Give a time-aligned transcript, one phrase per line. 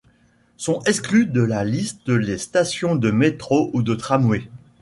[0.57, 4.47] Sont exclues de la liste les stations de métro ou de tramway.